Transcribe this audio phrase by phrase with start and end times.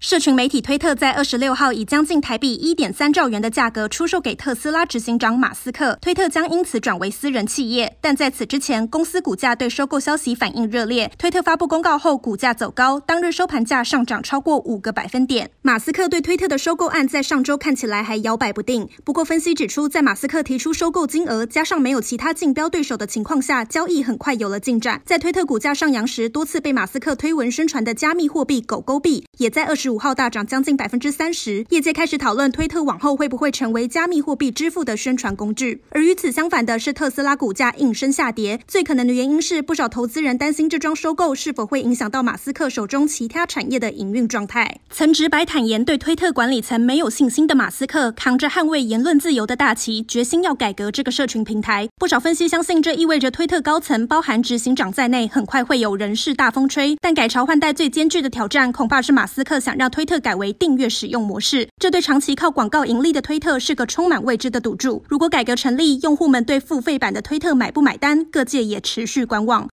[0.00, 7.96] 社群媒体推特在二十六号以将近台币一点三兆元的价格出售给特斯拉执行长马斯克，推特将因此转为私人企业。
[8.00, 11.10] 但在此之前，公司股价对收购消息反应热烈。
[11.18, 15.50] 推特发布公告后，股价走高，当日收盘价上涨超过五个百分点。
[15.62, 18.88] 马斯克对推特的收购案在上周看起来还摇摆不定。
[19.04, 25.02] 不过，分析指出，在马斯克提出收购金额加上没有其他竞标对手的情况下，交易很快有了进展。
[25.04, 35.82] 在推特股价上扬时，多次被马斯克推文宣传的加密货币狗狗币，也在二十十五号大涨将近百分之三十，业界开始讨论推特往后会不会成为加密货币支付的宣传工具。
[35.92, 44.78] 而与此相反的是，特斯拉股价应声下跌，最可能的原因是不少投资人担心这桩收购是否会影响到马斯克手中其他产业的营运状态。
[44.90, 51.88] 曾直白坦言对推特管理层没有信心的马斯克，扛着捍卫言论自由的大旗，决心要改革这个社群平台。
[51.96, 56.94] 不少分析相信，这意味着推特高层，包含执行长在内，很快会有人事大风吹。
[57.00, 60.18] 但改朝换代最艰巨的挑战，恐怕是马斯克想让推特。
[60.20, 65.02] 改为订阅使用模式，这对长期靠广告盈利的推特是个充满未知的赌注。
[65.08, 68.24] 如果改革成立，用户们对付费版的推特买不买单？
[68.24, 69.66] 各界也持续观望。